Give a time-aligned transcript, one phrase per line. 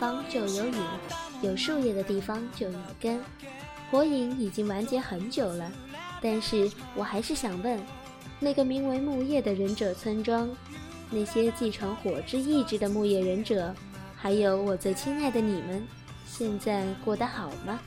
[0.00, 0.84] 方就有影，
[1.42, 3.20] 有树叶的地方就有根。
[3.90, 5.70] 火影已经完结很久了，
[6.22, 7.78] 但是我还是想问，
[8.38, 10.48] 那个名为木叶的忍者村庄，
[11.10, 13.74] 那些继承火之意志的木叶忍者，
[14.16, 15.86] 还有我最亲爱的你们，
[16.26, 17.78] 现在过得好吗？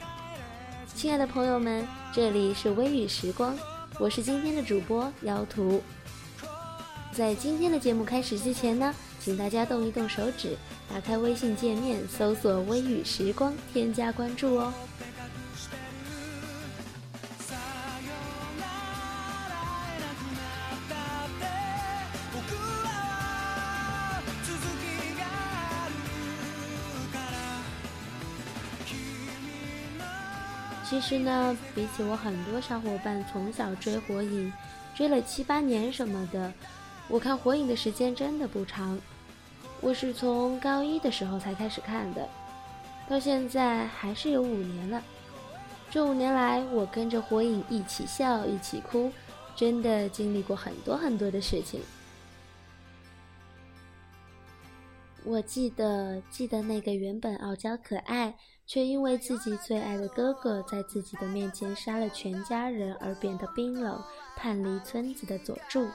[0.93, 3.57] 亲爱的朋友们，这里是微雨时光，
[3.97, 5.81] 我是今天的主播妖图。
[7.11, 8.93] 在今天的节目开始之前呢，
[9.23, 10.57] 请大家动一动手指，
[10.91, 14.73] 打开微信界面，搜索“微雨时光”，添加关注哦。
[30.83, 34.51] 其实呢，比起我很多小伙伴从小追火影，
[34.93, 36.51] 追了七八年什么的，
[37.07, 38.99] 我看火影的时间真的不长。
[39.83, 42.27] 我是从高一的时候才开始看的，
[43.09, 45.03] 到现在还是有五年了。
[45.91, 49.11] 这五年来，我跟着火影一起笑，一起哭，
[49.55, 51.81] 真的经历过很多很多的事情。
[55.25, 58.33] 我记得，记得那个原本傲娇可爱。
[58.65, 64.01] 却因为自己最爱的哥哥在自己的面前杀了全家人而变得冰冷、
[64.37, 65.85] 叛离村子的佐助，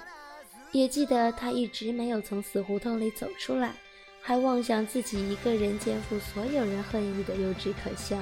[0.73, 3.73] 也记得他一直没有从死胡同里走出来，
[4.21, 8.17] 还妄想自己一个人肩负所有人恨意的幼稚可笑。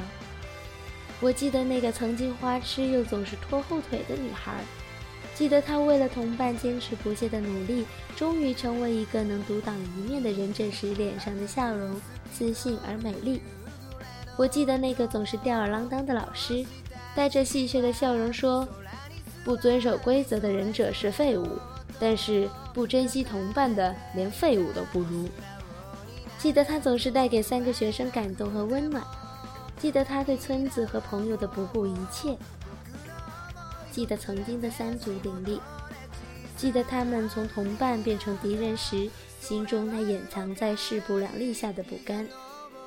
[1.21, 4.53] 我记得那个曾经花痴又总是拖后腿的女孩，
[5.35, 12.01] 记得她为了同伴坚持不懈的努力，终于成为一个能独当一面的忍者时脸上的笑容
[12.33, 13.41] 自信而美丽。
[14.37, 16.65] 我记得那个总是吊儿郎当的老师，
[17.15, 18.69] 带着戏谑的笑容说
[19.43, 21.49] ：“不遵守规则的忍者是废物，
[21.99, 25.29] 但是不珍惜同伴的连废物都不如。”
[26.39, 29.03] 记得他总是带给三个学生感动和温暖，
[29.79, 32.37] 记得他对村子和朋友的不顾一切，
[33.91, 35.59] 记得曾经的三足鼎立，
[36.57, 39.09] 记得他们从同伴变成敌人时，
[39.41, 42.29] 心中那掩藏在势不两立下的不甘。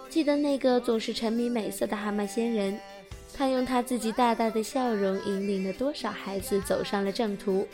[0.09, 2.79] 记得那个总是沉迷美色的蛤蟆仙人，
[3.35, 7.67] 他用他自己大大的笑容引领了多少孩子走上了正途。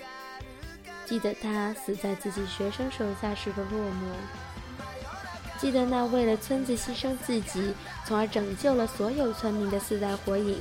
[1.06, 5.60] 记得他死在自己学生手下时的落寞。
[5.60, 7.74] 记得那为了村子牺牲自己，
[8.06, 10.58] 从而拯救了所有村民的四代火影。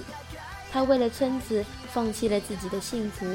[0.71, 3.27] 他为了村子放弃了自己的幸福，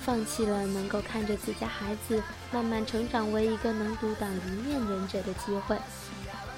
[0.00, 5.76] 放弃了能够看着自家孩子慢慢成长为一个能独当一面忍者的机会。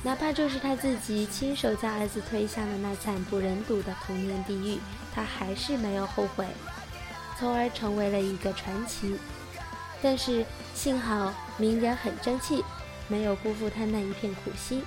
[0.03, 4.79] 哪怕就是他自己亲手将儿子推向了那惨不忍睹的童年地狱，
[5.15, 6.47] 他还是没有后悔，
[7.39, 9.19] 从而成为了一个传奇。
[10.05, 10.45] 但是
[10.75, 12.63] 幸好鸣人很争气，
[13.09, 14.83] 没有辜负他那一片苦心。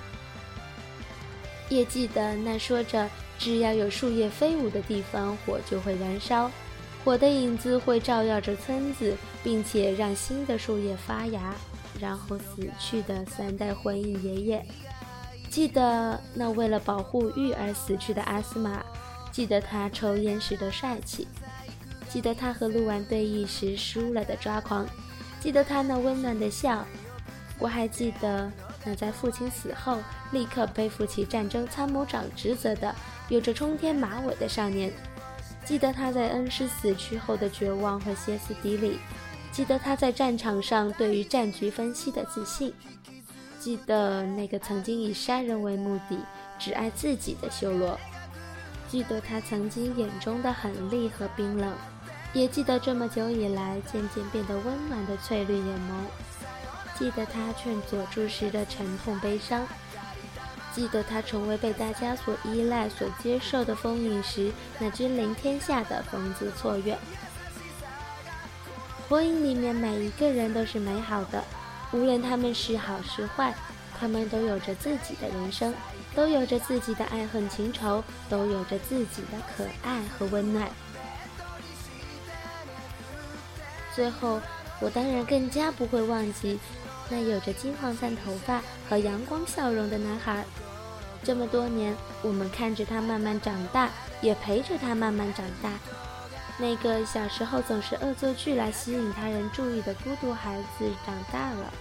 [1.68, 6.48] 也记得那说着只要有树叶飞舞的地方，火就会燃烧，
[7.04, 11.52] 火的影子会照耀着村子，并且让新的树叶发芽，
[11.98, 14.66] 然后死去的三代火影爷爷。
[15.50, 18.84] 记得那为了保护玉而死去的阿斯玛，
[19.32, 21.26] 记得他抽烟时的帅气，
[22.08, 24.86] 记得他和鹿丸对弈时输了的抓狂，
[25.40, 26.84] 记得他那温暖的笑。
[27.58, 28.50] 我还记得
[28.84, 29.98] 那在父亲死后
[30.30, 32.94] 立刻背负起战争参谋长职责的
[33.28, 34.92] 有着冲天马尾的少年，
[35.64, 38.98] 记得他在恩师死去后的绝望和歇斯底里，
[39.50, 42.72] 记得他在战场上对于战局分析的自信。
[43.58, 46.16] 记得那个曾经以杀人为目的、
[46.60, 47.98] 只爱自己的修罗，
[48.88, 51.74] 记得他曾经眼中的狠厉和冰冷，
[52.32, 59.66] 也记得这么久以来渐渐变得温暖的翠绿眼眸，记得他劝佐助时的沉痛悲伤，
[60.74, 66.96] 记得他成为被大家所依赖、所接受的风影时那君临天下的风姿错愿。
[69.08, 71.42] 火影里面每一个人都是美好的。
[71.90, 73.54] 无论他们是好是坏，
[73.98, 75.72] 他们都有着自己的人生，
[76.14, 80.70] 都有着自己的爱恨情仇，都有着自己的可爱和温暖。
[83.98, 84.40] 最后，
[84.78, 86.56] 我当然更加不会忘记
[87.10, 90.44] 那有着金黄色头发和阳光笑容的男孩。
[91.24, 91.92] 这么多年，
[92.22, 93.90] 我们看着他慢慢长大，
[94.20, 95.72] 也陪着他慢慢长大。
[96.58, 101.72] 那个小时候总是恶作剧来吸引他人注意的孤独孩子，长大了，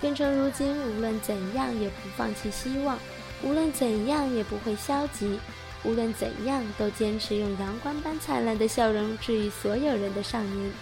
[0.00, 2.98] 变成如今无论怎样也不放弃希望，
[3.42, 5.38] 无论怎样也不会消极，
[5.84, 10.72] 无论怎样都坚持用阳光般灿烂的笑容治愈所有人的少年。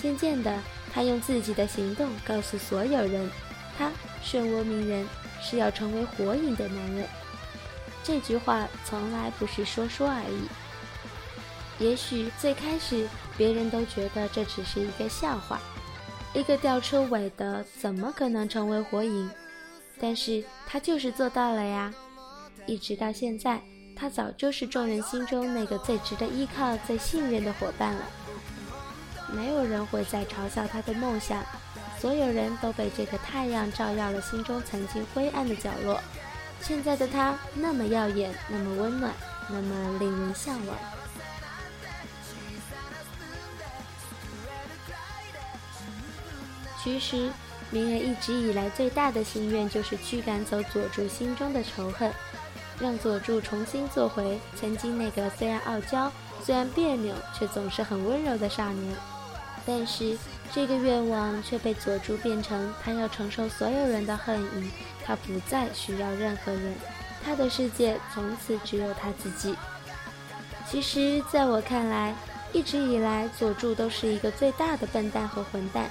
[0.00, 0.58] 渐渐的，
[0.92, 3.30] 他用自己的行动告诉所有人，
[3.76, 3.90] 他
[4.24, 5.06] 漩涡鸣人
[5.42, 7.06] 是要成为火影的男人。
[8.02, 11.84] 这句话从来不是说说而已。
[11.84, 13.06] 也许最开始
[13.36, 15.60] 别人都觉得这只是一个笑话，
[16.32, 19.30] 一个吊车尾的怎么可能成为火影？
[20.00, 21.92] 但是他就是做到了呀！
[22.66, 23.60] 一直到现在，
[23.96, 28.02] 他早就是众人心中那个最值得依靠、最信任的伙伴了。
[29.32, 31.44] 没有人会再嘲笑他的梦想，
[32.00, 36.00] 所有人都被这个太阳照耀了心中曾经灰暗的角落。
[36.60, 39.12] 现在的他那么耀眼，那么温暖，
[39.48, 40.76] 那么令人向往。
[46.82, 47.30] 其实，
[47.70, 52.10] 鸣人一直以来最大的心愿就是驱赶走佐助心中的仇恨，
[52.80, 56.10] 让佐助重新做回曾经那个虽然傲娇、
[56.42, 58.96] 虽然别扭，却总是很温柔的少年。
[59.70, 60.16] 但是，
[60.50, 64.70] 这个愿望却被佐助变成他要承受所有人的恨意，
[65.04, 66.74] 他不再需要任何人，
[67.22, 69.54] 他的世界从此只有他自己。
[70.66, 72.14] 其实，在我看来，
[72.50, 75.90] 一直以来佐助都是一个最大的笨蛋和混蛋。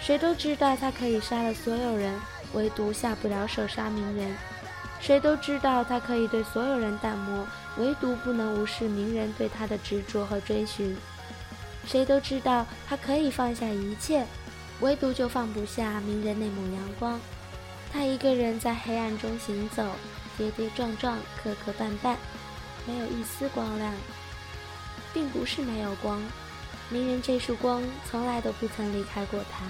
[0.00, 2.12] 谁都知道他可以杀了所有人，
[2.54, 4.36] 唯独下不了手杀鸣人。
[4.98, 7.46] 谁都知道他可以对所有人淡漠，
[7.78, 10.96] 唯独不能无视鸣人对他的执着和追寻。
[11.86, 14.26] 谁都知道他可以放下一切，
[14.80, 17.20] 唯独就放不下鸣人那抹阳光。
[17.92, 19.92] 他一个人在黑暗中行走，
[20.36, 22.16] 跌跌撞撞，磕磕绊绊，
[22.86, 23.94] 没有一丝光亮，
[25.14, 26.20] 并不是没有光。
[26.90, 29.64] 鸣人这束光从来都不曾离开过他，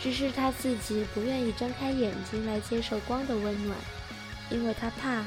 [0.00, 3.76] 只是他自己不愿意睁开眼睛来接受光的温暖，
[4.50, 5.22] 因为他怕，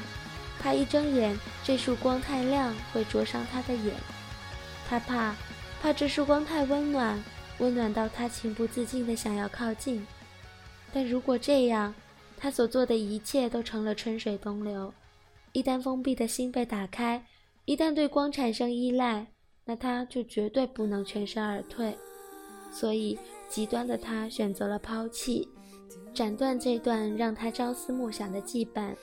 [0.60, 3.94] 怕一睁眼这束光太亮会灼伤他的眼，
[4.88, 5.34] 他怕，
[5.80, 7.22] 怕这束光太温暖，
[7.58, 10.06] 温暖到他情不自禁的想要靠近。
[10.92, 11.94] 但如果这样，
[12.36, 14.92] 他所做的一切都成了春水东流。
[15.52, 17.24] 一旦封闭的心被打开，
[17.64, 19.26] 一旦对光产生依赖。
[19.70, 21.94] 那他就绝对不能全身而退，
[22.72, 23.18] 所以
[23.50, 25.46] 极端的他选择了抛弃，
[26.14, 28.96] 斩断这段让他朝思暮想的羁绊。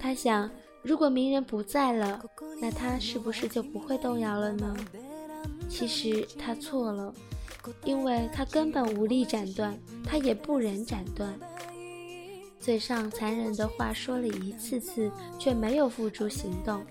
[0.00, 0.50] 他想，
[0.82, 2.20] 如果鸣人不在了，
[2.60, 4.76] 那他是不是就不会动摇了呢？
[5.72, 7.14] 其实他错了，
[7.82, 9.74] 因为他根本无力斩断，
[10.04, 11.32] 他也不忍斩断。
[12.60, 16.84] 嘴上残忍的话说了一次次，却没有付诸行动。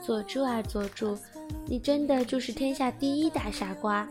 [0.00, 1.18] 佐助啊，佐助！
[1.66, 4.08] 你真的就是天下第一大傻瓜！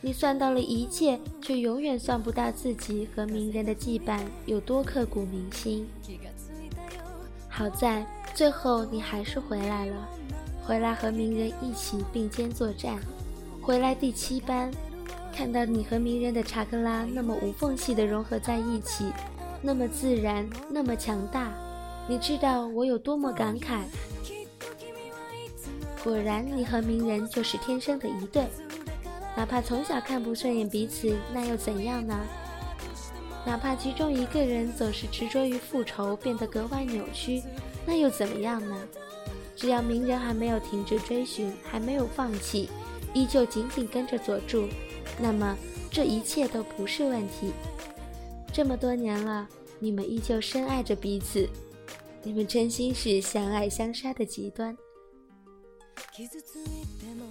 [0.00, 5.86] 你算到了一切，却永远算不到自己和鸣人的羁绊有多刻骨铭心。
[7.48, 8.04] 好在
[8.34, 10.08] 最后你还是回来了，
[10.66, 12.98] 回来和鸣人一起并肩作战，
[13.62, 14.70] 回来第七班，
[15.34, 19.12] 看到你和鸣人的查克拉那么无缝隙的融合在一起，
[19.60, 21.52] 那么自然，那么强大，
[22.08, 23.82] 你知道我有多么感慨。
[26.02, 28.46] 果然，你和鸣人就是天生的一对，
[29.36, 32.18] 哪怕从小看不顺眼彼此，那又怎样呢？
[33.46, 37.42] 哪怕其中一个人总是执着于复仇，变得格外扭曲，
[37.86, 38.76] 那又怎么样呢？
[39.54, 42.70] 只要鸣人还没有停止追寻，还没有放弃，
[43.12, 44.68] 依旧紧紧跟着佐助，
[45.20, 45.56] 那么
[45.90, 47.52] 这一切都不是问题。
[48.52, 49.48] 这么多年了，
[49.78, 51.48] 你们依旧深爱着彼此，
[52.22, 54.76] 你们真心是相爱相杀的极端。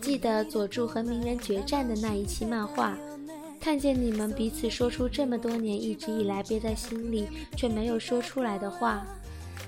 [0.02, 2.98] 记得佐助和鸣人决战的那一期漫画，
[3.60, 9.06] 看见你们彼此说出这么多年一直以来憋在心里却没有说出来的话，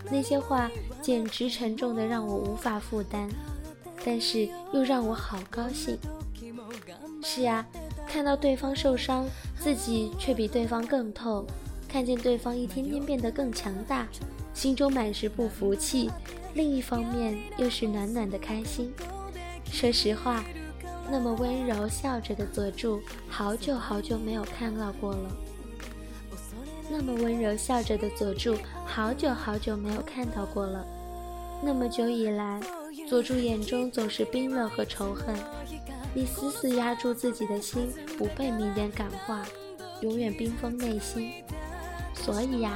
[0.10, 3.30] 那些话简直沉重的让我无法负担，
[4.06, 5.98] 但是又让我好高兴。
[7.24, 7.66] 是啊，
[8.08, 9.28] 看到对方受伤，
[9.60, 11.46] 自己却比对方更痛；
[11.88, 14.08] 看见对方一天天变得更强大，
[14.54, 16.10] 心中满是不服气。
[16.54, 18.92] 另一方面，又是暖暖的开心。
[19.66, 20.44] 说实话，
[21.10, 25.32] 那么温柔笑着的佐助，好久好久没有看到过了。
[26.90, 30.86] 那么温柔笑着的佐助，好久好久没有看到过了。
[31.64, 32.60] 那么久以来，
[33.12, 35.36] 佐助眼中总是冰冷和仇恨。
[36.14, 39.46] 你死死压住自己的心，不被鸣人感化，
[40.00, 41.34] 永远冰封内心。
[42.14, 42.72] 所以呀，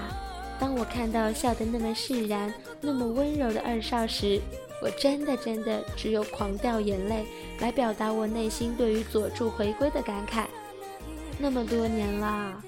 [0.60, 4.42] 当我看到笑得那么释然、那么温柔的二少时，
[4.82, 7.24] 我真的真的只有狂掉眼泪，
[7.62, 10.48] 来表达我内心对于佐助回归的感慨。
[11.40, 12.62] 那么多年了。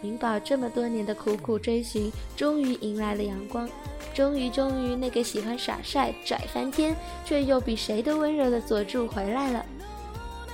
[0.00, 3.68] 明宝这么多年的苦苦追寻，终于迎来了阳光。
[4.14, 9.64] 终于，终于，那个喜欢耍帅、拽翻天，却又比谁都温柔的佐助回来了。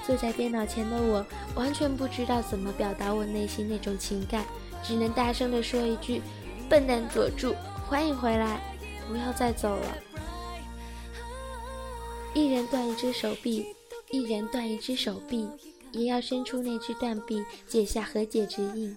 [0.06, 4.44] 坐在电脑前的我，完全不知道怎么表达我内心那种情感，
[4.82, 6.22] 只能大声地说一句
[6.68, 7.54] ：“笨蛋佐助，
[7.86, 8.60] 欢迎回来，
[9.08, 9.98] 不要再走了。”
[12.32, 13.66] 一人断一只手臂，
[14.10, 15.48] 一人断一只手臂，
[15.92, 18.96] 也要伸出那只断臂，解下和解之印。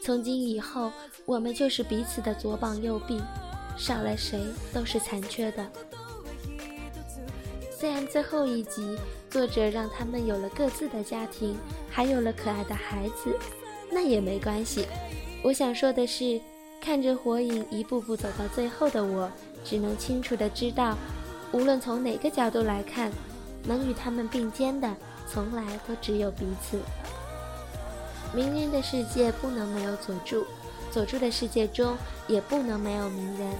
[0.00, 0.92] 从今以后，
[1.26, 3.20] 我们就是彼此的左膀右臂，
[3.78, 4.40] 少了谁
[4.74, 5.66] 都是残缺的。
[7.70, 8.98] 虽然最后一集
[9.30, 11.56] 作者让他们有了各自的家庭，
[11.88, 13.34] 还有了可爱的孩子，
[13.90, 14.84] 那也没关系。
[15.44, 16.40] 我想说的是，
[16.80, 19.30] 看着火影一步步走到最后的我，
[19.64, 20.98] 只能清楚的知道，
[21.52, 23.12] 无论从哪个角度来看，
[23.62, 24.92] 能与他们并肩的，
[25.28, 26.80] 从来都只有彼此。
[28.34, 30.44] 鸣人的世界不能没有佐助，
[30.88, 33.52] 佐助的世界中也不能没有鸣人，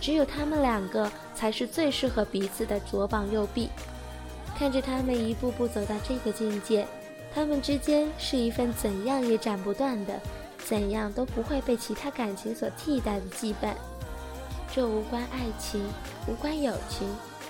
[0.00, 3.68] 只有他们两个才是最适合彼此的左膀右臂。
[4.56, 6.86] 看着他们一步步走到这个境界，
[7.34, 10.20] 他们之间是一份怎样也斩不断的，
[10.64, 13.74] 怎样都不会被其他感情所替代的羁绊。
[14.72, 15.82] 这无关爱情，
[16.26, 17.08] 无关友情，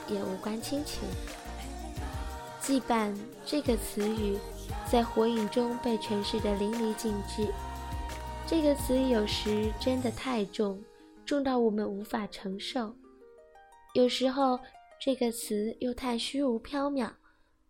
[0.08, 1.00] 也无关亲情。
[2.62, 4.38] 羁绊这个词语。
[4.88, 7.46] 在火影中被诠释的淋漓尽致，
[8.50, 10.82] 这个词有时真的太重，
[11.24, 12.92] 重到我们无法承受；
[13.94, 14.58] 有时候
[15.00, 17.08] 这个词又太虚无缥缈，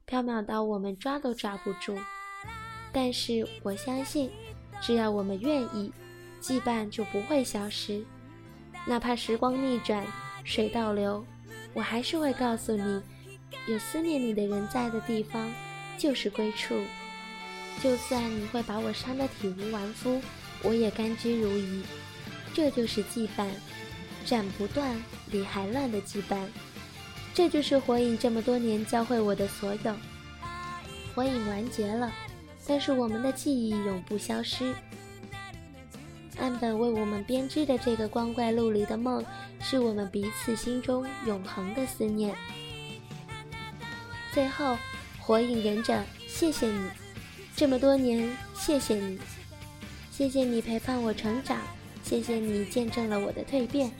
[0.09, 1.95] 缥缈到我们抓都抓不住。
[2.95, 4.31] 但是我相信，
[4.81, 5.93] 只要我们愿意，
[6.41, 8.03] 羁绊就不会消失。
[8.87, 10.07] 哪怕时光逆转，
[10.45, 11.23] 水倒流，
[11.75, 13.03] 我还是会告诉你，
[13.69, 15.53] 有思念你的人在的地方，
[15.99, 16.75] 就是归处。
[17.83, 20.19] 就算你会把我伤得体无完肤，
[20.62, 21.83] 我也甘之如饴。
[22.52, 23.49] 这就是羁绊，
[24.25, 26.38] 斩不断、理还乱的羁绊。
[27.33, 29.97] 这就是火影这么多年教会我的所有。
[31.14, 32.12] 火影完结了，
[32.67, 34.75] 但是我们的记忆永不消失。
[36.38, 39.25] 岸本为我们编织的这个光怪陆离的梦，
[39.61, 42.35] 是我们彼此心中永恒的思念。
[44.33, 44.76] 最后，
[45.19, 46.90] 火影忍者，谢谢你。
[47.55, 49.19] 这么多年，谢谢你，
[50.21, 51.57] 谢谢你陪伴我成长，
[52.05, 53.91] 谢谢你见证了我的蜕变，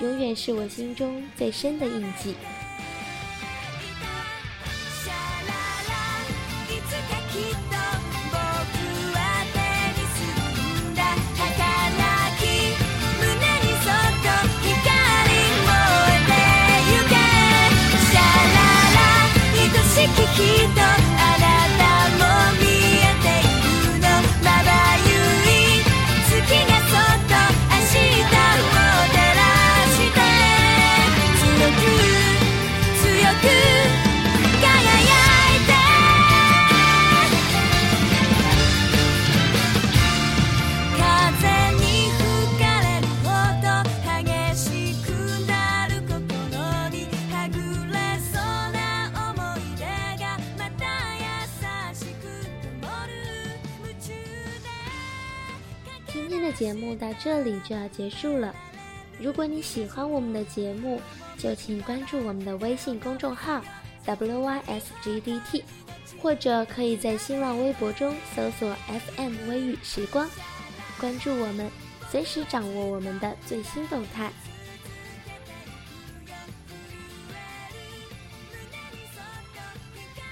[0.00, 2.34] 永远是我心中最深的印记。
[57.04, 58.54] 到这里就要结束了。
[59.20, 60.98] 如果你喜欢我们的节目，
[61.36, 63.62] 就请关注我们的微信公众号
[64.06, 65.62] wysgdt，
[66.20, 70.26] 或者可以在新浪微博中搜索 FM 微雨时光，
[70.98, 71.70] 关注我们，
[72.10, 74.32] 随时掌握我们的最新动态。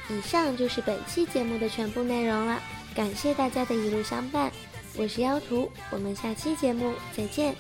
[0.09, 2.61] 以上就是本期节目的全部内容了，
[2.95, 4.51] 感谢大家的一路相伴。
[4.99, 7.55] 我是妖图，我们下期节目再见。